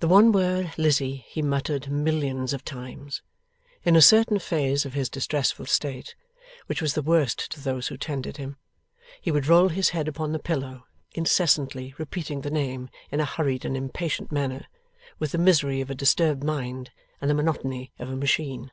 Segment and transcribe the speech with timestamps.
[0.00, 3.22] The one word, Lizzie, he muttered millions of times.
[3.86, 6.14] In a certain phase of his distressful state,
[6.66, 8.58] which was the worst to those who tended him,
[9.18, 10.84] he would roll his head upon the pillow,
[11.14, 14.66] incessantly repeating the name in a hurried and impatient manner,
[15.18, 18.70] with the misery of a disturbed mind, and the monotony of a machine.